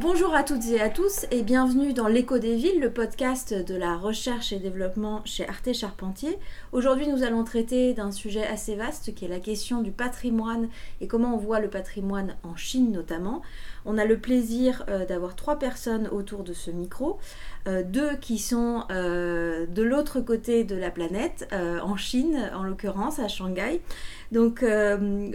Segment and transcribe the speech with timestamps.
[0.00, 3.74] Bonjour à toutes et à tous et bienvenue dans l'écho des villes, le podcast de
[3.74, 6.38] la recherche et développement chez Arte Charpentier.
[6.70, 10.68] Aujourd'hui nous allons traiter d'un sujet assez vaste qui est la question du patrimoine
[11.00, 13.42] et comment on voit le patrimoine en Chine notamment.
[13.86, 17.18] On a le plaisir euh, d'avoir trois personnes autour de ce micro,
[17.66, 23.18] euh, deux qui sont euh, de l'autre côté de la planète, en Chine en l'occurrence,
[23.18, 23.80] à Shanghai.
[24.30, 24.64] Donc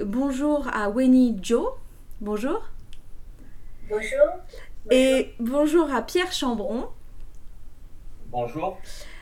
[0.06, 1.68] bonjour à Wenny Zhou.
[2.22, 2.62] Bonjour.
[3.90, 4.28] Bonjour.
[4.92, 6.88] Et bonjour à Pierre Chambron.
[8.32, 8.78] Bonjour.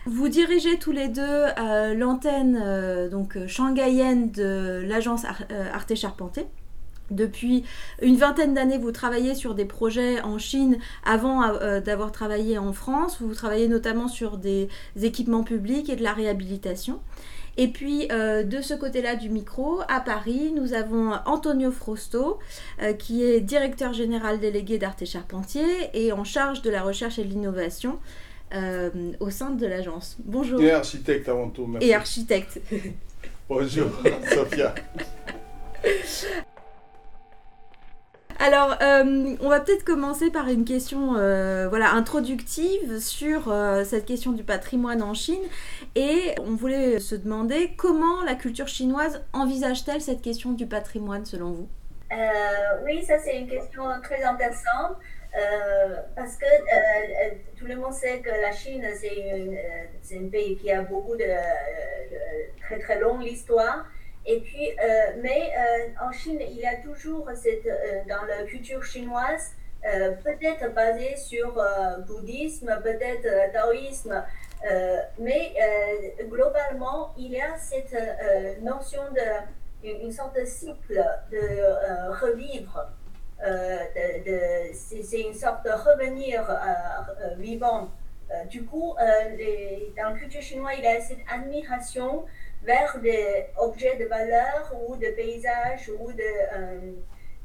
[0.06, 6.46] Vous dirigez tous les deux euh, l'antenne euh, donc shanghaïenne de l'agence euh, Arte Charpentier.
[7.10, 7.66] Depuis
[8.02, 11.42] une vingtaine d'années, vous travaillez sur des projets en Chine avant
[11.82, 13.18] d'avoir travaillé en France.
[13.20, 14.70] Vous travaillez notamment sur des
[15.02, 17.02] équipements publics et de la réhabilitation.
[17.58, 22.40] Et puis euh, de ce côté-là du micro, à Paris, nous avons Antonio Frosto,
[22.82, 27.24] euh, qui est directeur général délégué d'Arte Charpentier et en charge de la recherche et
[27.24, 28.00] de l'innovation
[28.54, 30.18] euh, au sein de l'agence.
[30.24, 30.62] Bonjour.
[30.62, 31.68] Et architecte avant tout.
[31.68, 31.88] Merci.
[31.88, 32.62] Et architecte.
[33.50, 33.90] Bonjour,
[34.34, 34.74] Sophia.
[38.44, 44.08] Alors, euh, on va peut-être commencer par une question euh, voilà, introductive sur euh, cette
[44.08, 45.44] question du patrimoine en Chine.
[45.94, 51.52] Et on voulait se demander comment la culture chinoise envisage-t-elle cette question du patrimoine selon
[51.52, 51.70] vous?
[52.84, 54.98] Oui, ça c'est une question très intéressante.
[56.16, 56.48] parce que
[57.60, 58.84] tout le monde sait que la Chine,
[60.02, 62.18] c'est un pays qui a beaucoup de, de
[62.60, 63.86] très très longue histoire.
[64.26, 68.44] Et puis, euh, mais euh, en Chine, il y a toujours cette, euh, dans la
[68.44, 69.52] culture chinoise,
[70.24, 71.60] peut-être basée sur
[72.06, 74.24] bouddhisme, peut-être taoïsme,
[75.18, 75.56] mais
[76.30, 77.96] globalement, il y a cette
[78.62, 82.92] notion de une sorte de cycle de revivre.
[84.72, 86.46] c'est une sorte de revenir
[87.40, 87.90] vivant.
[88.52, 88.94] du coup,
[89.98, 92.26] dans la culture chinoise, il y a cette admiration
[92.64, 96.94] vers des objets de valeur ou de paysages ou de euh,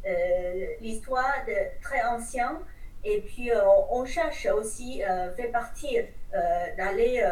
[0.07, 2.61] euh, l'histoire de très ancien.
[3.05, 3.61] Et puis, euh,
[3.91, 5.03] on cherche aussi,
[5.37, 5.99] fait partie
[6.77, 7.25] d'aller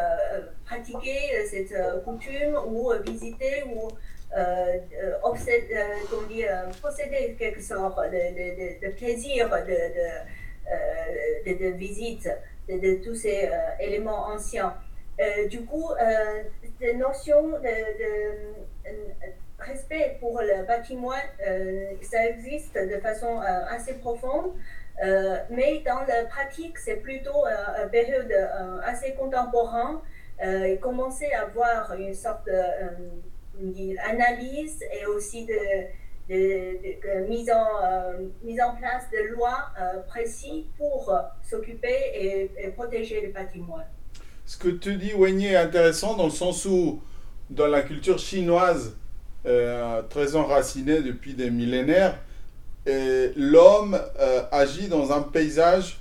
[0.65, 1.75] pratiquer cette
[2.05, 3.89] coutume ou visiter ou
[6.81, 12.31] posséder quelque sorte de, plaisir de, de, visite
[12.69, 14.77] de, tous ces éléments anciens.
[15.51, 15.91] du coup,
[16.85, 18.93] cette notion de, euh,
[19.59, 21.13] respect pour le bâtiment,
[21.47, 24.53] euh, ça existe de façon euh, assez profonde.
[25.51, 27.45] mais dans la pratique, c'est plutôt
[27.83, 28.33] une période
[28.85, 29.99] assez contemporaine.
[30.41, 32.49] et commencer à avoir une sorte
[33.59, 35.59] d'analyse et aussi de,
[37.29, 37.69] mise, en,
[38.43, 39.63] mise en place de lois
[40.07, 41.13] précises pour
[41.43, 43.89] s'occuper et, et, protéger le patrimoine
[44.47, 47.01] ce que tu dis, Wenye, est intéressant dans le sens où,
[47.51, 48.97] dans la culture chinoise,
[49.47, 52.19] euh, très enracinée depuis des millénaires,
[52.87, 55.99] l'homme euh, agit dans un paysage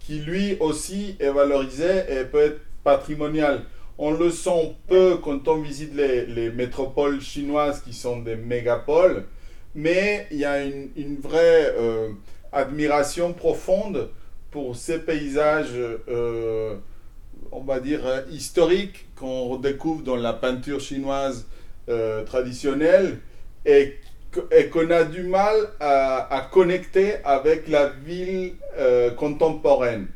[0.00, 3.62] qui lui aussi est valorisé et peut être patrimonial.
[3.96, 9.24] On le sent peu quand on visite les, les métropoles chinoises qui sont des mégapoles,
[9.74, 12.10] mais il y a une, une vraie euh,
[12.52, 14.10] admiration profonde
[14.50, 15.72] pour ces paysages
[17.52, 21.46] on va dire, euh, historique qu'on redécouvre dans la peinture chinoise
[21.88, 23.18] euh, traditionnelle
[23.66, 23.98] et,
[24.72, 30.08] qu'on a du mal à, connecter avec la ville euh, contemporaine.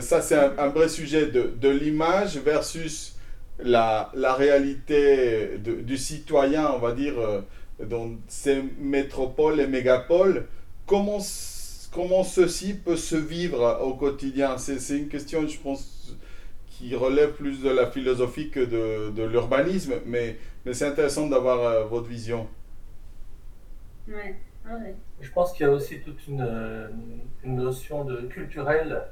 [0.00, 3.16] ça, c'est un, vrai sujet de, l'image versus
[3.58, 7.16] la, réalité du citoyen, on va dire,
[7.84, 10.46] dans ces métropoles et mégapoles.
[10.86, 11.18] Comment,
[11.92, 14.56] comment ceci peut se vivre au quotidien?
[14.56, 15.98] C'est une question, je pense,
[16.78, 21.60] qui relève plus de la philosophie que de, de l'urbanisme, mais, mais c'est intéressant d'avoir
[21.60, 22.46] euh, votre vision.
[24.06, 24.36] Ouais.
[24.64, 24.94] Ah ouais.
[25.20, 26.88] Je pense qu'il y a aussi toute une, euh,
[27.42, 29.02] une notion de culturelle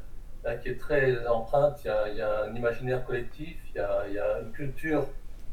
[0.63, 1.81] qui est très empreinte.
[1.85, 4.39] Il y, a, il y, a, un imaginaire collectif, il y a, il y a
[4.43, 5.05] une culture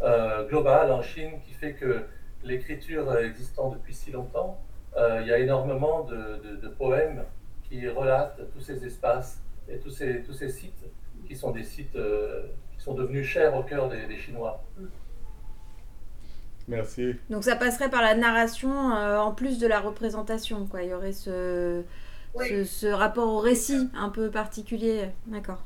[0.04, 2.04] euh, globale en Chine qui fait que
[2.44, 4.62] l'écriture existant depuis si longtemps,
[4.96, 7.24] il y a énormément de, de, de, poèmes
[7.64, 10.86] qui relatent tous ces espaces et tous ces, tous ces sites
[11.34, 12.44] qui sont des sites euh,
[12.78, 14.64] qui sont devenus chers au cœur des, Chinois.
[16.68, 17.16] Merci.
[17.30, 20.84] Donc ça passerait par la narration euh, en plus de la représentation, quoi.
[20.84, 21.84] Il y aurait ce,
[22.36, 25.10] ce, rapport au récit un peu particulier.
[25.28, 25.64] D'accord.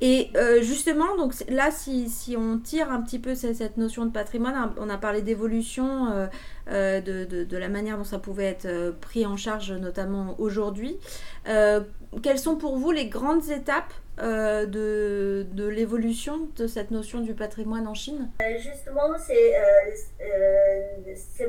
[0.00, 4.10] Et euh, justement, donc là, si, si, on tire un petit peu cette, notion de
[4.10, 6.26] patrimoine, hein, on a parlé d'évolution, euh,
[6.68, 10.96] euh, de, de, de, la manière dont ça pouvait être pris en charge, notamment aujourd'hui.
[11.44, 17.86] quelles sont pour vous les grandes étapes de, de l'évolution de cette notion du patrimoine
[17.86, 18.30] en Chine?
[18.58, 19.54] Justement, c'est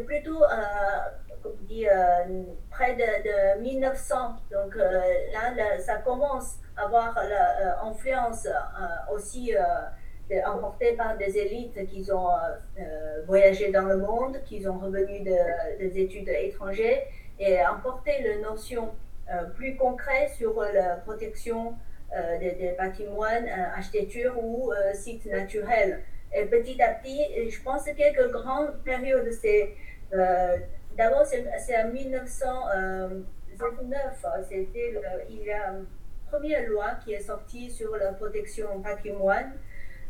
[0.06, 0.44] plutôt
[1.62, 1.85] dit,
[2.69, 4.15] près de, de, 1900.
[4.51, 7.15] Donc là, ça commence avoir
[7.83, 12.29] l'influence euh, euh, aussi euh, emportée par des élites qui ont
[13.27, 17.03] voyagé dans le monde, qui ont revenu de, des études étrangères
[17.39, 18.91] et emporté la notion
[19.56, 21.75] plus concrète sur la protection
[22.40, 26.02] des, patrimoines, architecture ou sites naturels.
[26.34, 29.75] Et petit à petit, je pense que quelques grandes périodes, c'est
[30.98, 34.94] d'abord c'est en 1909, c'était
[35.30, 35.75] il y a
[36.31, 39.52] première loi qui est sortie sur la protection patrimoine.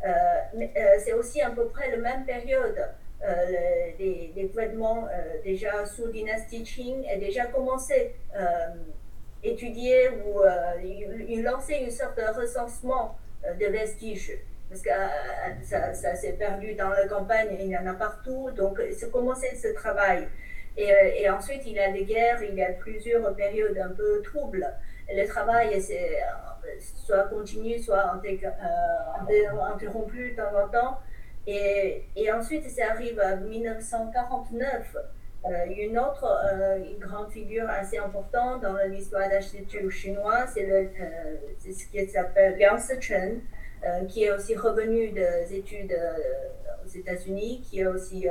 [0.05, 0.09] Euh,
[0.55, 2.79] euh, c'est aussi à peu près la même période.
[3.23, 3.45] Euh,
[3.97, 5.07] les, les, gouvernements
[5.43, 8.13] déjà sous dynastie Qing ont déjà commencé
[9.51, 10.41] étudier ou
[11.27, 14.37] ils lançaient une sorte de recensement de vestiges
[14.69, 14.89] parce que
[15.63, 19.55] ça, ça s'est perdu dans la campagne, il y en a partout, donc c'est commencé
[19.55, 20.27] ce travail.
[20.75, 24.21] Et, et, ensuite, il y a des guerres, il y a plusieurs périodes un peu
[24.23, 24.67] troubles
[25.13, 30.99] le travail c'est euh, soit continu, soit euh, interrompu de temps en temps.
[31.47, 34.97] Et, et ensuite, ça arrive en 1949.
[35.45, 36.25] Euh, une autre
[36.77, 43.41] une grande figure assez importante dans l'histoire d'architecture chinoise, c'est ce qui s'appelle Liang Sichen,
[44.07, 45.95] qui est aussi revenu des études
[46.83, 48.27] aux États-Unis, qui est aussi,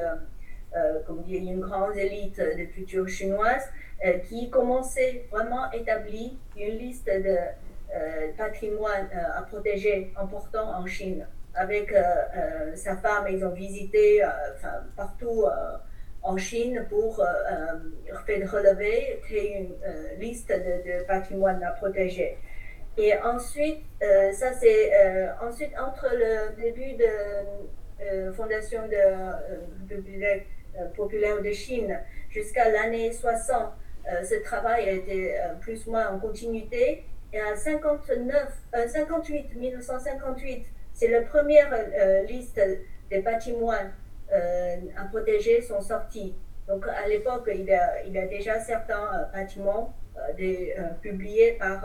[1.06, 3.68] comme dit, une grande élite de culture chinoise.
[4.04, 7.36] Euh, qui commençait vraiment à établir une liste de
[7.94, 11.26] euh, patrimoine euh, à protéger important en Chine.
[11.54, 11.94] Avec
[12.74, 14.20] sa femme, ils ont visité
[14.96, 15.44] partout
[16.24, 17.22] en Chine pour
[18.26, 19.74] faire relever, une
[20.18, 22.38] liste de, de, patrimoine à protéger.
[22.96, 23.84] Et ensuite,
[24.32, 24.90] ça c'est
[25.40, 30.46] ensuite entre le début de fondation de Bibliothèque
[30.96, 31.98] populaire de Chine
[32.30, 33.72] jusqu'à l'année 60,
[34.06, 37.04] euh, ce travail a été euh, plus ou moins en continuité.
[37.32, 38.48] Et en 59,
[38.88, 42.60] 58, 1958, c'est la première euh, liste
[43.10, 43.92] des patrimoines
[44.32, 46.34] à protéger sont sortis.
[46.66, 49.94] Donc à l'époque, il, y a déjà certains bâtiments
[50.36, 51.84] des, publiés par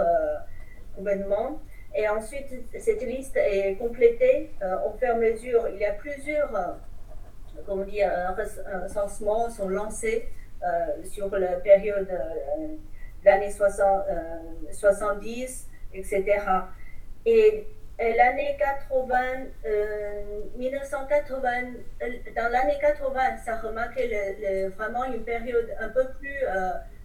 [0.97, 1.62] gouvernement.
[1.95, 2.47] Et ensuite,
[2.77, 4.51] cette liste est complétée
[4.86, 5.68] au fur et à mesure.
[5.74, 6.77] Il y a plusieurs
[7.65, 10.30] comment dire, recensements sont lancés
[10.62, 12.75] euh, sur la période euh,
[13.24, 16.25] l'année 70, etc.
[17.25, 17.65] Et,
[18.00, 19.18] l'année 80,
[20.57, 21.50] 1980,
[22.01, 26.40] euh, dans l'année 80, ça remarquait vraiment une période un peu plus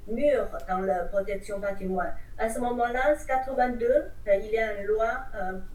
[0.06, 2.14] mûre dans la protection patrimoine.
[2.38, 5.10] À ce moment-là, 82, il y a une loi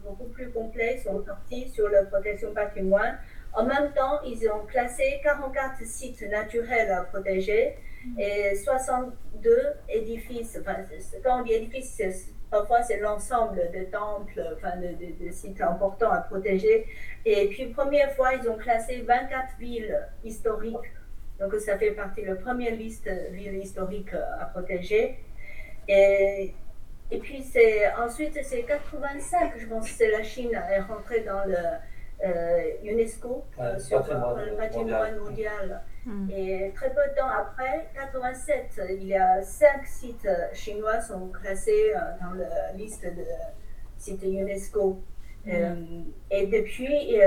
[0.04, 3.18] beaucoup plus complète sur la protection patrimoine
[3.52, 7.76] en même temps, ils ont classé 44 sites naturels à protéger
[8.18, 10.60] et 62 édifices.
[11.24, 16.86] Quand on dit édifices, parfois c'est l'ensemble de temples, enfin, de, sites importants à protéger.
[17.24, 20.92] Et puis, première fois, ils ont classé 24 villes historiques.
[21.38, 25.18] Donc, ça fait partie de la première liste villes historiques à protéger.
[25.88, 26.54] Et,
[27.10, 27.44] et puis,
[27.98, 31.56] ensuite, c'est 85, je pense c'est la Chine est rentrée dans le
[32.22, 32.59] euh,
[32.90, 35.82] UNESCO euh, sur le patrimoine mondial.
[36.04, 36.28] Hmm.
[36.30, 41.92] Et très peu de temps après, 87, il y a cinq sites chinois sont classés
[41.94, 43.24] euh, dans la liste de
[43.96, 45.02] sites UNESCO.
[45.46, 46.02] Hmm.
[46.30, 47.18] et depuis,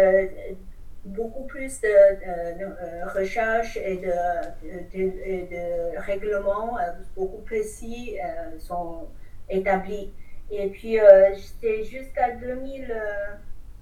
[1.04, 6.78] beaucoup plus de, recherches et de, de, règlements
[7.16, 8.18] beaucoup précis
[8.60, 9.08] sont
[9.50, 10.14] établis.
[10.52, 11.00] Et puis,
[11.38, 12.94] c'était jusqu'à 2000.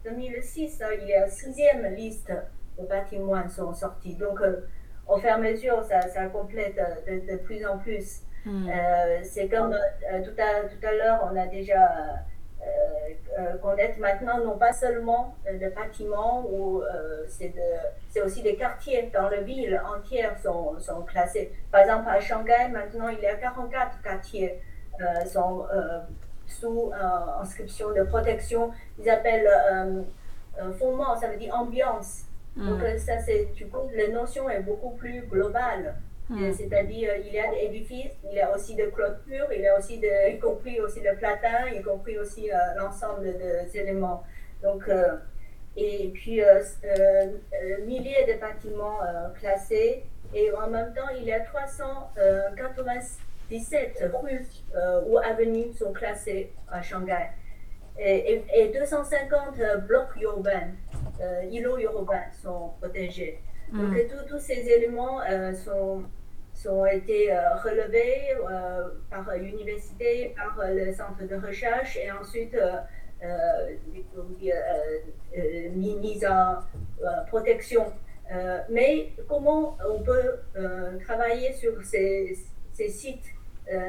[0.04, 2.32] 2006, hein, il y a sixième liste
[2.80, 4.16] de patrimoine sont sortis.
[4.16, 4.68] Donc, euh,
[5.08, 8.22] au fur et à mesure, ça, ça complète euh, de, plus en plus.
[8.46, 8.68] Hmm.
[8.70, 9.76] Euh, c'est comme
[10.24, 12.24] tout à, tout à l'heure, on a déjà
[13.62, 16.84] connaître maintenant non pas seulement le bâtiment, ou
[17.28, 21.52] c'est aussi des quartiers dans la ville entière sont, sont, classés.
[21.72, 24.60] Par exemple, à Shanghai, maintenant, il y a 44 quartiers
[25.26, 25.66] sont
[26.52, 28.72] sous euh, inscription de protection.
[29.00, 30.02] Ils appellent euh,
[30.60, 32.24] euh, fondement, ça veut dire ambiance.
[32.56, 32.70] Mm.
[32.70, 35.96] Donc ça, c'est, tu coup, la notion est beaucoup plus globale.
[36.30, 36.54] Hmm.
[36.54, 39.78] C'est-à-dire, il y a des édifices, il y a aussi des clôtures, il y a
[39.78, 44.24] aussi, de, y compris aussi le platin, y compris aussi l'ensemble des éléments.
[44.64, 44.90] Donc,
[45.76, 46.42] et puis,
[47.86, 49.00] milliers de bâtiments
[49.38, 50.06] classés.
[50.34, 51.42] Et en même temps, il y a
[53.52, 54.48] 397 rues
[55.08, 57.30] ou avenues sont classées à Shanghai
[58.00, 60.72] et, 250 euh, blocs urbains,
[61.22, 63.40] euh, îlots urbains sont protégés.
[63.74, 64.28] Donc mm.
[64.28, 66.04] tous ces éléments euh, sont,
[66.54, 68.36] sont été relevés
[69.10, 72.58] par l'université, par le centre de recherche et ensuite
[75.74, 76.58] mis en
[77.28, 77.94] protection.
[78.70, 80.40] mais comment on peut
[81.06, 82.38] travailler sur ces,
[82.74, 83.28] ces sites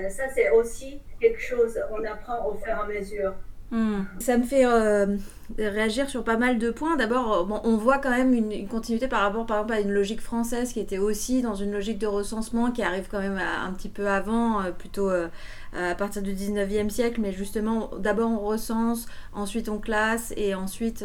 [0.08, 3.34] Ça, c'est aussi quelque chose qu'on apprend au fur et à mesure.
[3.70, 4.02] Hmm.
[4.18, 5.16] Ça me fait euh,
[5.58, 6.96] réagir sur pas mal de points.
[6.96, 10.20] D'abord, euh, on voit quand même une, continuité par rapport, par exemple, à une logique
[10.20, 13.88] française qui était aussi dans une logique de recensement qui arrive quand même un petit
[13.88, 17.20] peu avant, euh, plutôt à partir du 19e siècle.
[17.20, 21.04] Mais justement, d'abord on recense, ensuite on classe et ensuite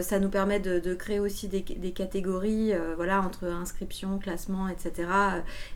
[0.00, 5.08] ça nous permet de, créer aussi des, des catégories, voilà, entre inscription, classement, etc.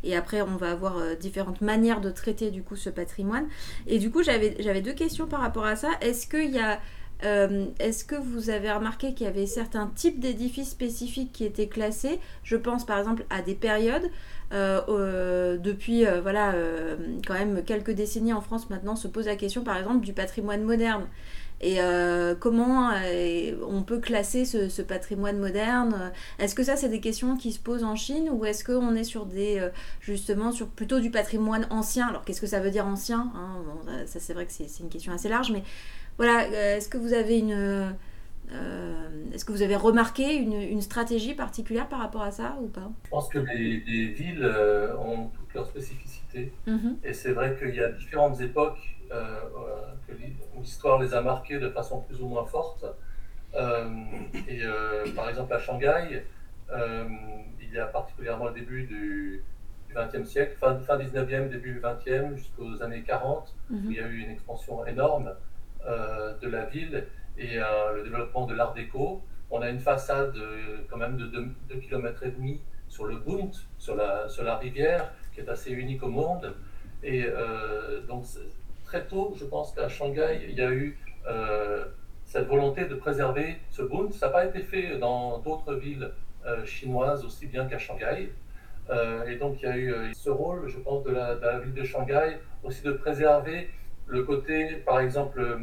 [0.02, 3.46] Et après, on va avoir différentes manières de traiter du coup ce patrimoine.
[3.86, 5.90] Et du coup, j'avais deux questions par rapport à ça.
[6.00, 6.80] Est-ce qu'il y a
[7.24, 11.68] euh, Est-ce que vous avez remarqué qu'il y avait certains types d'édifices spécifiques qui étaient
[11.68, 12.20] classés?
[12.42, 14.10] Je pense par exemple à des périodes.
[14.52, 16.54] Euh, depuis voilà
[17.24, 20.62] quand même quelques décennies en France maintenant se pose la question par exemple du patrimoine
[20.62, 21.06] moderne.
[21.62, 21.78] Et
[22.40, 22.90] comment
[23.68, 26.10] on peut classer ce, patrimoine moderne?
[26.38, 29.04] Est-ce que ça, c'est des questions qui se posent en Chine ou est-ce qu'on est
[29.04, 29.68] sur des,
[30.00, 32.08] justement, sur plutôt du patrimoine ancien?
[32.08, 33.62] Alors, qu'est-ce que ça veut dire ancien hein?
[34.06, 35.62] Ça, c'est vrai que c'est une question assez large, mais
[36.20, 37.54] voilà, euh, est-ce que vous avez une.
[37.54, 42.90] Euh, est-ce que vous avez remarqué une, stratégie particulière par rapport à ça ou pas?
[43.04, 46.52] Je pense que les, villes euh, ont toutes leurs spécificités.
[46.66, 46.98] Mhm.
[47.04, 50.12] Et c'est vrai qu'il y a différentes époques que
[50.58, 52.84] l'histoire les a marquées de façon plus ou moins forte.
[53.54, 54.60] et
[55.16, 56.22] par exemple à Shanghai,
[56.70, 59.42] il y a particulièrement le début du,
[59.96, 63.82] XXe siècle, fin, fin 19e, début 20e, jusqu'aux années 40, où mhm.
[63.86, 65.32] il y a eu une expansion énorme.
[65.88, 67.06] Euh, de la ville
[67.38, 69.22] et euh, le développement de l'art déco.
[69.50, 73.50] On a une façade euh, quand même de 2 km et demi sur le Bund,
[73.78, 76.54] sur la, sur la rivière, qui est assez unique au monde.
[77.02, 77.24] Et
[78.08, 78.24] donc
[78.84, 80.98] très tôt, je pense qu'à Shanghai, il y a eu
[82.26, 84.12] cette volonté de préserver ce Bund.
[84.12, 86.10] Ça n'a pas été fait dans d'autres villes
[86.66, 88.32] chinoises aussi bien qu'à Shanghai.
[89.26, 91.74] et donc il y a eu ce rôle, je pense, de la, de la, ville
[91.74, 93.70] de Shanghai, aussi de préserver
[94.10, 95.58] le côté, par exemple, euh,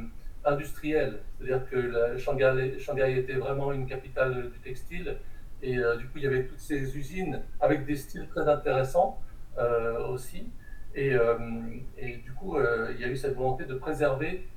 [0.46, 1.20] industriel.
[1.38, 5.18] C'est-à-dire que Shanghai, Shanghai, était vraiment une capitale du textile.
[5.62, 9.20] Et euh, du coup, il y avait toutes ces usines avec des styles très intéressants
[9.58, 10.48] euh, aussi.
[10.96, 11.12] Et,
[12.00, 14.48] et, du coup, il y a eu cette volonté de préserver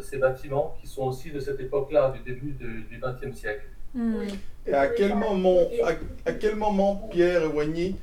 [0.00, 3.66] ces bâtiments qui sont aussi de cette époque-là, du début du XXe siècle.
[3.92, 4.22] Hmm.
[4.66, 5.68] Et à quel moment,
[6.24, 7.94] à, quel moment Pierre Wagny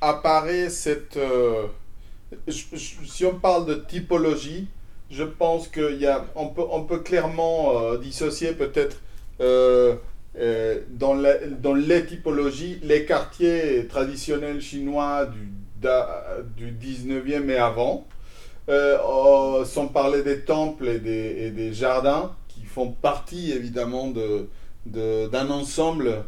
[0.00, 1.16] apparaît cette
[2.48, 4.68] si on parle de typologie,
[5.10, 9.00] je pense qu'on peut, on peut clairement euh, dissocier peut-être
[9.40, 9.94] euh,
[10.38, 11.16] euh, dans,
[11.60, 15.50] dans, les typologies les quartiers traditionnels chinois du,
[16.56, 18.06] du 19e et avant,
[18.68, 24.48] oh, sans parler des temples et des, des, jardins qui font partie évidemment de,
[24.86, 26.24] d'un ensemble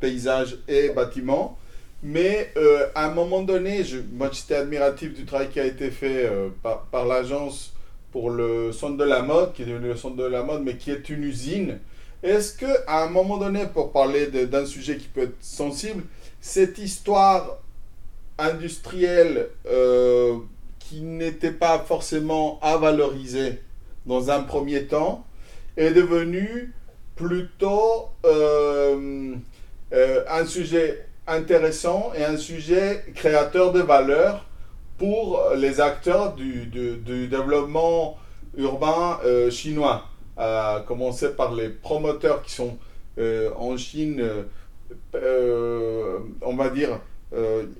[0.00, 1.58] paysage et bâtiment.
[2.02, 6.26] Mais euh, à un moment donné, moi j'étais admiratif du travail qui a été fait
[6.26, 7.74] euh, par, l'agence
[8.12, 10.76] pour le centre de la mode, qui est devenu le centre de la mode, mais
[10.76, 11.78] qui est une usine.
[12.22, 16.04] Est-ce que à un moment donné, pour parler d'un sujet qui peut être sensible,
[16.40, 17.58] cette histoire
[18.38, 20.36] industrielle euh,
[20.78, 23.60] qui n'était pas forcément à valoriser
[24.04, 25.26] dans un premier temps
[25.76, 26.72] est devenue
[27.16, 28.10] plutôt
[29.88, 34.44] un sujet intéressant et un sujet créateur de valeur
[34.98, 36.66] pour les acteurs du,
[37.28, 38.16] développement
[38.56, 40.04] urbain euh, chinois,
[40.36, 42.78] à commencer par les promoteurs qui sont
[43.18, 44.22] euh, en Chine,
[45.14, 47.00] euh, on va dire,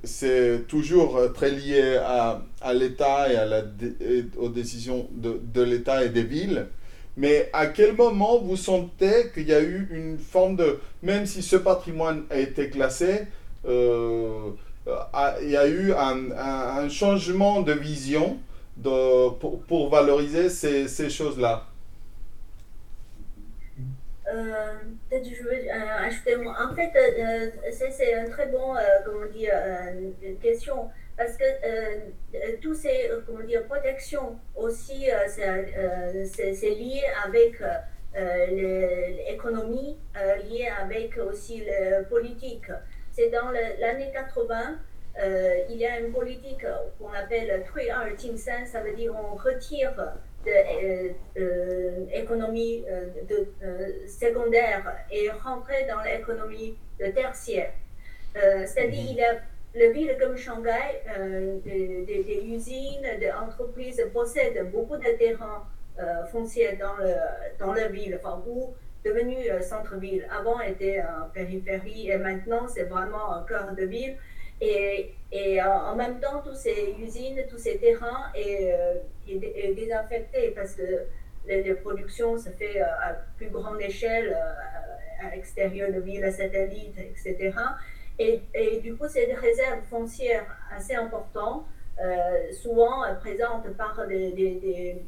[0.04, 6.66] c'est toujours très lié à, l'État et, aux décisions de l'État et des villes.
[7.16, 11.42] Mais à quel moment vous sentez qu'il y a eu une forme de, même si
[11.42, 13.22] ce patrimoine a été classé,
[13.66, 14.50] euh,
[15.42, 18.38] il y a eu un, un, changement de vision
[18.82, 21.64] pour, valoriser ces, choses-là?
[24.32, 24.74] Euh,
[25.08, 26.36] peut-être veux ajouter.
[26.36, 26.92] En fait,
[27.72, 29.52] c'est une très bonne comment dire,
[30.42, 37.60] question parce que tous ces comment dire, protections aussi, c'est lié avec
[39.26, 39.96] l'économie,
[40.50, 42.70] lié avec aussi la politique.
[43.12, 44.78] C'est dans l'année 80
[45.18, 46.66] euh, il y a une politique
[46.98, 47.88] qu'on appelle Tui
[48.38, 49.94] ça veut dire on retire
[50.44, 51.14] de
[52.12, 57.72] l'économie euh, euh, de, secondaire et rentrer dans l'économie de tertiaire.
[58.34, 59.40] C'est-à-dire il y a
[59.76, 61.02] le ville comme Shanghai,
[61.64, 65.64] des, usines, des entreprises possèdent beaucoup de terrains
[66.32, 67.14] fonciers dans, le,
[67.58, 70.26] dans la ville, enfin, ou devenu centre-ville.
[70.30, 71.02] Avant, était
[71.34, 74.16] périphérie et maintenant, c'est vraiment un cœur de ville.
[74.60, 78.72] Et, et en même temps, toutes ces usines, tous ces terrains est,
[79.28, 81.06] euh, désinfectés parce que
[81.46, 86.98] la, production se fait euh, à plus grande échelle, euh, à l'extérieur de villes satellites,
[86.98, 87.52] etc.
[88.18, 91.66] Et, du coup, des réserves foncières assez importantes,
[92.52, 95.02] souvent présentes par des, des,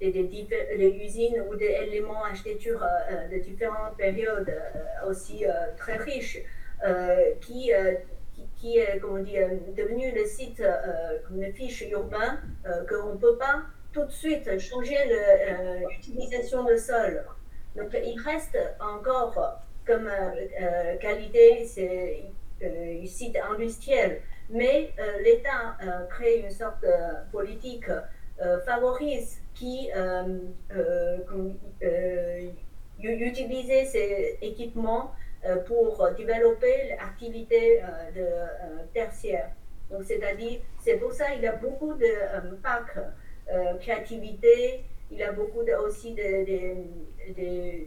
[0.00, 2.82] des usines ou des éléments architecture
[3.30, 4.54] de différentes périodes
[5.06, 5.44] aussi
[5.76, 6.42] très riches
[7.40, 7.70] qui
[8.56, 13.18] qui est comment dire, devenu le site euh, comme une fiche urbain, euh, qu'on ne
[13.18, 17.24] peut pas tout de suite changer euh, l'utilisation de sol.
[17.76, 20.10] Donc il reste encore comme
[21.00, 22.24] qualité, c'est
[23.06, 24.92] site industriel, mais
[25.22, 25.76] l'État
[26.10, 27.86] crée une sorte de politique
[28.64, 29.90] favorise qui
[33.02, 35.12] utiliser ces équipements
[35.44, 39.50] euh, pour développer l'activité euh, de euh, tertiaire.
[39.90, 42.98] Donc, c'est-à-dire, c'est pour ça qu'il y a beaucoup de packs
[43.78, 47.84] créativité, il y a beaucoup de, aussi de,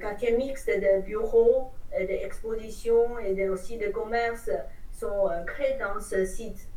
[0.00, 4.50] quartiers mixtes de bureaux, d'expositions et aussi de commerces
[4.92, 6.68] sont créés dans ce site,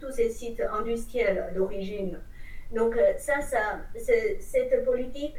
[0.00, 2.18] tous ces sites industriels d'origine.
[2.72, 3.34] Donc ça,
[3.94, 5.36] cette politique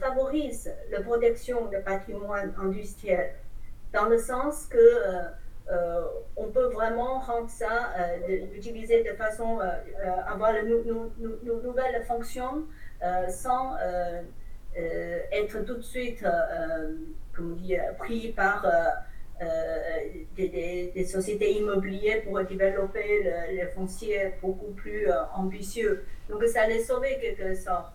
[0.00, 3.32] favorise la protection du patrimoine industriel
[3.92, 5.22] dans le sens que euh,
[5.70, 9.60] euh, peut vraiment rendre ça, euh, d'utiliser de façon,
[10.26, 12.64] avoir de nouvelles fonctions
[13.28, 13.74] sans
[14.76, 16.24] être tout de suite,
[17.34, 18.66] comment dire, pris par
[20.36, 26.04] des, sociétés immobilières pour développer les fonciers beaucoup plus ambitieux.
[26.28, 27.92] Donc ça les sauver quelque sorte.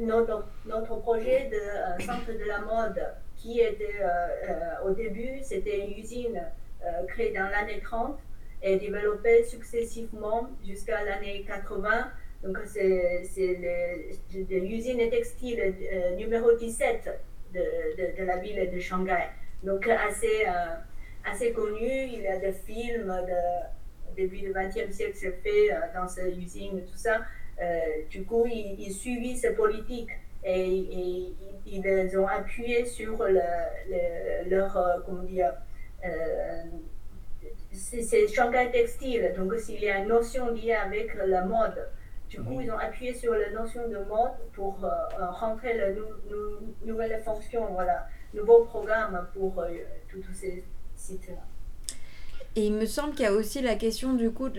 [0.00, 3.00] notre, notre projet de centre de la mode
[3.38, 4.06] qui était euh,
[4.48, 6.42] euh, au début, c'était une usine
[6.84, 8.18] euh, créée dans l'année 30
[8.62, 12.10] et développée successivement jusqu'à l'année 80.
[12.42, 13.26] Donc, c'est
[14.50, 15.74] l'usine textile
[16.16, 17.10] numéro 17
[17.52, 17.60] de,
[18.18, 19.28] de, la ville de Shanghai.
[19.62, 20.46] Donc, assez,
[21.24, 22.04] assez connue.
[22.12, 26.84] Il y a des films de, depuis le XXe siècle, c'est fait dans cette usine,
[26.84, 27.22] tout ça.
[28.08, 30.10] du coup, il, il suivit cette politique
[30.44, 31.34] et,
[31.66, 35.52] ils ont appuyé sur leur, euh, comment dire,
[36.04, 36.62] euh,
[37.72, 41.88] c'est Shanghai Textile, donc s'il y a une notion liée avec la mode,
[42.28, 45.88] du coup, ils ont appuyé sur la notion de mode pour euh, rentrer la
[46.84, 49.64] nouvelle fonction, voilà, nouveau programme pour
[50.10, 50.64] tous ces
[50.96, 51.42] sites-là.
[52.56, 54.58] Et il me semble qu'il y a aussi la question du coup de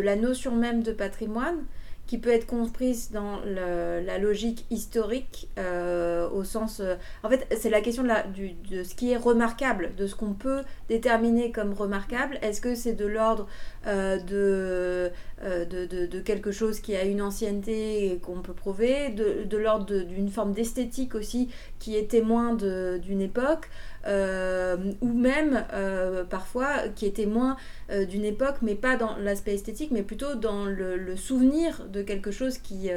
[0.00, 1.66] la notion même de patrimoine
[2.10, 6.80] qui peut être comprise dans la logique historique euh, au sens...
[6.80, 10.62] Euh, en fait, c'est la question de, ce qui est remarquable, de ce qu'on peut
[10.88, 12.40] déterminer comme remarquable.
[12.42, 13.46] Est-ce que c'est de l'ordre
[13.86, 15.12] euh, de,
[15.44, 20.52] de, quelque chose qui a une ancienneté et qu'on peut prouver, de, l'ordre d'une forme
[20.52, 23.68] d'esthétique aussi qui est témoin d'une époque
[24.06, 27.56] ou même euh, parfois qui est témoin
[27.90, 32.30] euh, d'une époque, mais pas dans l'aspect esthétique, mais plutôt dans le, souvenir de quelque
[32.30, 32.90] chose qui,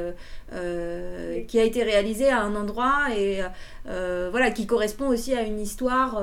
[0.52, 3.42] qui a été réalisé à un endroit et
[3.84, 6.22] voilà, qui correspond aussi à une histoire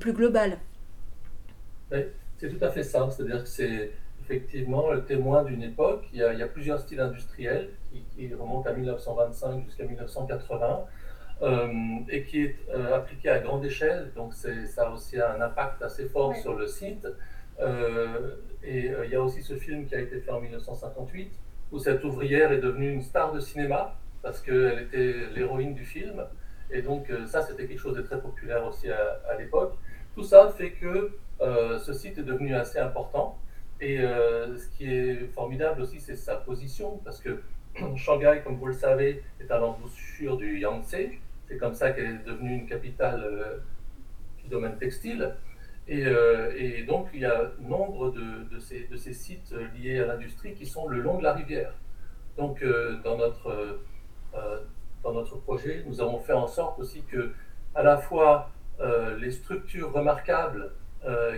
[0.00, 0.58] plus globale.
[1.90, 3.92] c'est tout à fait ça, c'est-à-dire que c'est
[4.24, 6.04] effectivement le témoin d'une époque.
[6.12, 9.84] Il y, a, il y, a, plusieurs styles industriels qui, qui remontent à 1925 jusqu'à
[9.84, 10.84] 1980.
[11.42, 11.66] Euh,
[12.08, 14.12] et qui est euh, appliqué à grande échelle.
[14.14, 14.50] Donc ça
[14.86, 17.08] a aussi un impact assez fort sur le site.
[17.60, 21.32] Euh, et il y a aussi ce film qui a été fait en 1958
[21.72, 26.24] où cette ouvrière est devenue une star de cinéma parce qu'elle était l'héroïne du film.
[26.70, 29.74] Et donc ça, c'était quelque chose de très populaire aussi à, à l'époque.
[30.14, 33.36] Tout ça fait que ce site est devenu assez important.
[33.80, 37.42] Et ce qui est formidable aussi, c'est sa position, parce que
[37.96, 41.10] Shanghai, comme vous le savez, est à l'embouchure du Yangtze,
[41.52, 43.60] C'est comme ça qu'elle est devenue une capitale
[44.42, 45.34] du domaine textile.
[45.86, 51.00] Et, donc, il y a nombre de, ces, sites liés à l'industrie qui sont le
[51.00, 51.74] long de la rivière.
[52.38, 52.64] Donc,
[53.04, 53.80] dans, notre,
[55.02, 57.32] dans notre projet, nous avons fait en sorte aussi que,
[57.74, 58.50] à la fois,
[59.18, 60.72] les structures remarquables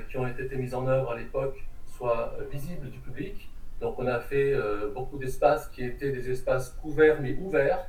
[0.08, 3.50] qui ont été mises en œuvre à l'époque soient visibles du public,
[3.80, 7.86] donc on a fait euh, beaucoup d'espaces qui étaient des espaces couverts mais ouverts,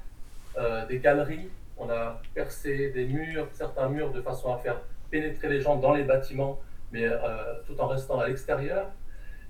[0.57, 1.49] euh, des galeries.
[1.77, 5.93] On a percé des murs, certains murs de façon à faire pénétrer les gens dans
[5.93, 6.59] les bâtiments,
[6.91, 7.17] mais euh,
[7.65, 8.91] tout en restant à l'extérieur.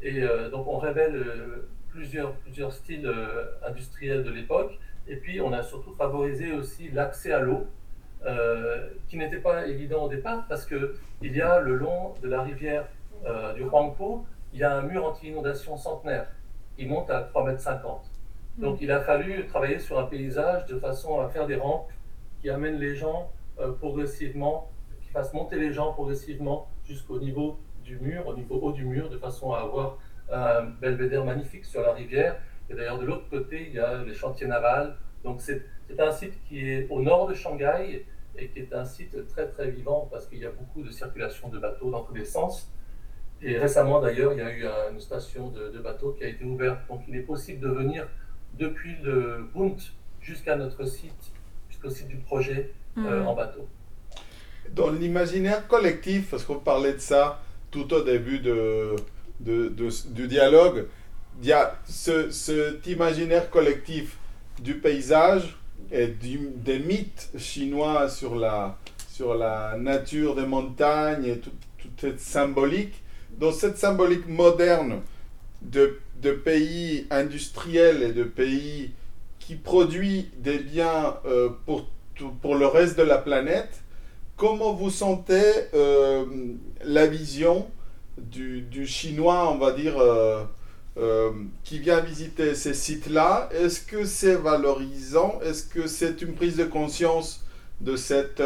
[0.02, 1.26] Et donc on révèle
[1.90, 3.12] plusieurs, plusieurs styles
[3.66, 4.78] industriels de l'époque.
[5.08, 7.66] Et puis on a surtout favorisé aussi l'accès à l'eau,
[9.08, 12.86] qui n'était pas évident au départ parce qu'il y a le long de la rivière
[13.56, 16.28] du Huangpu, il y a un mur anti-inondation centenaire.
[16.78, 17.82] Il monte à 3,50 mètres.
[18.58, 21.90] Donc il a fallu travailler sur un paysage de façon à faire des rampes
[22.46, 24.70] qui amènent les gens euh, progressivement,
[25.02, 29.10] qui fassent monter les gens progressivement jusqu'au niveau du mur, au niveau haut du mur,
[29.10, 29.98] de façon à avoir
[30.32, 32.40] un belvédère magnifique sur la rivière.
[32.70, 34.96] Et d'ailleurs, de l'autre côté, il y a les chantiers navals.
[35.24, 35.64] Donc c'est
[35.98, 38.06] un site qui est au nord de Shanghai
[38.38, 41.50] et qui est un site très très vivant parce qu'il y a beaucoup de circulation
[41.50, 42.72] de bateaux dans tous les sens.
[43.42, 46.88] Et récemment, d'ailleurs, il y a eu une station de, bateaux qui a été ouverte.
[46.90, 48.08] Donc, il est possible de venir
[48.54, 49.80] depuis le Bund
[50.22, 51.34] jusqu'à notre site,
[51.90, 53.28] site du projet euh, mm.
[53.28, 53.68] en bateau.
[54.72, 58.96] Dans l'imaginaire collectif, parce qu'on parlait de ça tout au début de,
[59.40, 59.70] de,
[60.10, 60.86] du dialogue,
[61.42, 64.18] il y a ce, cet imaginaire collectif
[64.62, 65.58] du paysage
[65.92, 68.78] et des mythes chinois sur la,
[69.10, 73.04] sur la nature des montagnes et toute cette symbolique
[73.38, 75.02] dans cette symbolique moderne
[75.62, 78.92] de, de, pays industriels et de pays
[79.46, 81.86] qui produit des biens euh, pour,
[82.42, 83.82] pour le reste de la planète,
[84.38, 85.44] comment vous sentez
[85.76, 86.26] euh,
[86.84, 87.68] la vision
[88.18, 91.32] du, du, chinois, on va dire, euh,
[91.64, 93.50] qui vient visiter ces sites-là?
[93.54, 95.40] Est-ce que c'est valorisant?
[95.46, 97.46] Est-ce que c'est une prise de conscience
[97.82, 98.42] de cette,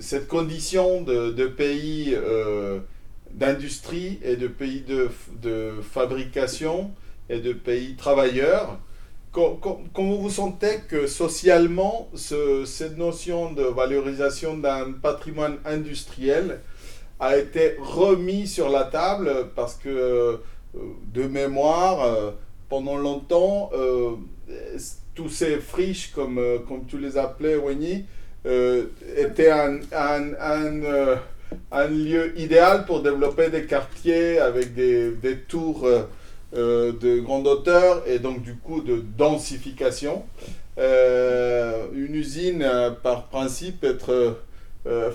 [0.00, 2.16] cette condition de, de pays
[3.32, 5.10] d'industrie et de pays de,
[5.42, 6.90] de, fabrication
[7.28, 8.78] et de pays travailleurs?
[9.32, 16.60] Comment vous sentez que socialement, ce, cette notion de valorisation d'un patrimoine industriel
[17.20, 20.36] a été remis sur la table parce que, euh,
[21.12, 22.30] de mémoire, euh,
[22.68, 24.12] pendant longtemps, euh,
[25.14, 28.04] tous ces friches, comme, comme tu les appelais, Winnie,
[28.44, 29.80] étaient un,
[31.88, 35.88] lieu idéal pour développer des quartiers avec des tours
[36.54, 40.24] euh, euh, de grande hauteur et donc du coup de densification.
[40.78, 42.68] Euh, une usine,
[43.02, 44.36] par principe, être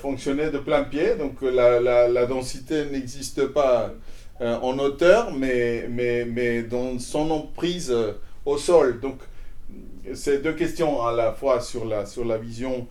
[0.02, 3.94] fonctionnait de plein pied, donc la, la, densité n'existe pas
[4.42, 7.96] en hauteur, mais, mais, mais dans son emprise
[8.46, 9.00] au sol.
[9.00, 9.20] Donc,
[10.14, 12.88] c'est deux questions à la fois sur la, sur la vision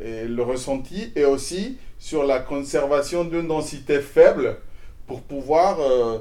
[0.00, 4.58] et le ressenti, et aussi sur la conservation d'une densité faible
[5.06, 6.18] pour pouvoir, euh,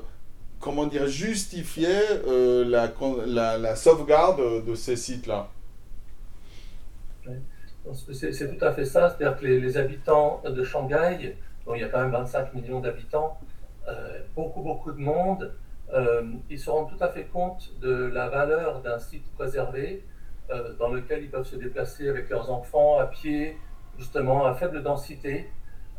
[0.64, 5.50] comment dire, justifier euh, la, sauvegarde de ces sites-là.
[8.14, 11.36] C'est tout à fait ça, c'est-à-dire que les, habitants de Shanghai,
[11.74, 13.38] il y a quand même 25 millions d'habitants,
[13.90, 15.54] euh, beaucoup, beaucoup de monde,
[16.50, 20.04] ils se rendent tout à fait compte de la valeur d'un site préservé
[20.80, 23.58] dans lequel ils peuvent se déplacer avec leurs enfants à pied,
[24.00, 25.50] justement à faible densité,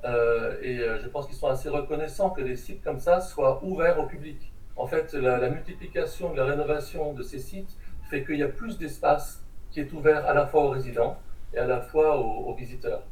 [0.04, 3.64] euh, et euh, je pense qu'ils sont assez reconnaissants que des sites comme ça soient
[3.64, 4.52] ouverts au public.
[4.76, 7.70] En fait, la, multiplication de la rénovation de ces sites
[8.10, 11.16] fait qu'il y a plus d'espace qui est ouvert à la fois aux résidents
[11.52, 13.04] et à la fois aux, visiteurs.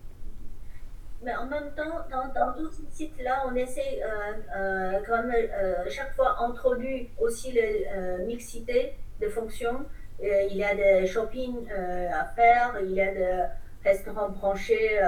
[1.22, 5.48] Mais en même temps, dans, tous ces sites-là, on essaie euh, quand même
[5.88, 9.86] chaque fois introduire aussi la mixité de fonctions.
[10.20, 13.44] il y a des shopping à faire, il y a des
[13.84, 14.98] restaurants branchés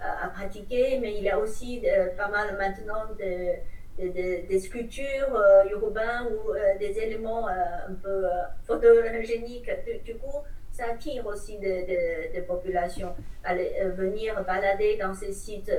[0.00, 3.54] à, pratiquer, mais il y a aussi euh, pas mal maintenant de,
[3.98, 8.24] des sculptures euh, urbaines ou euh, des éléments un peu
[8.64, 9.70] photogéniques.
[10.04, 10.36] Du, coup,
[10.70, 15.72] ça attire aussi des populations à venir balader dans ces sites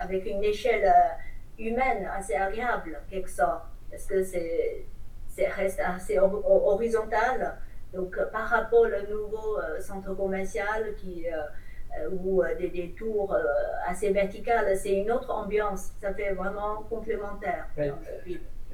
[0.00, 0.92] avec une échelle
[1.58, 4.84] humaine assez agréable, quelque sorte, parce que c'est
[5.56, 7.56] reste assez horizontal.
[7.92, 11.38] Donc, par rapport au nouveau centre commercial qui euh,
[12.12, 13.42] ou euh, des, des, tours euh,
[13.86, 15.92] assez verticales, c'est une autre ambiance.
[16.00, 17.66] Ça fait vraiment complémentaire.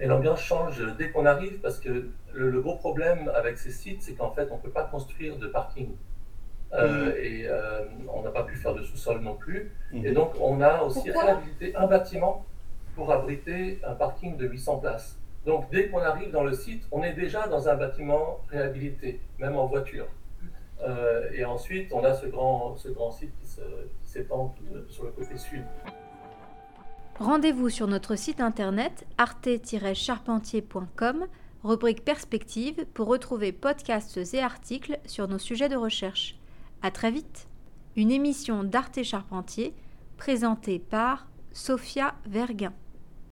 [0.01, 4.15] Et l'ambiance change dès qu'on arrive parce que le, gros problème avec ces sites, c'est
[4.15, 5.95] qu'en fait, on ne peut pas construire de parking.
[6.73, 9.71] Euh, et euh, on n'a pas pu faire de sous-sol non plus.
[9.93, 10.07] Mhm.
[10.07, 12.45] Et donc, on a aussi Pourquoi réhabilité un bâtiment
[12.97, 15.19] pour abriter un parking de 800 places.
[15.47, 19.57] Donc, dès qu'on arrive dans le site, on est déjà dans un bâtiment réhabilité, même
[19.57, 20.07] en voiture.
[20.83, 23.47] Euh, et ensuite, on a ce grand, site qui
[24.03, 24.55] s'étend
[24.89, 25.63] sur le côté sud.
[27.19, 31.27] Rendez-vous sur notre site internet arte-charpentier.com,
[31.63, 36.37] rubrique perspective, pour retrouver podcasts et articles sur nos sujets de recherche.
[36.83, 37.47] À très vite.
[37.97, 39.73] Une émission d'Arte Charpentier
[40.17, 42.73] présentée par Sophia Verguin.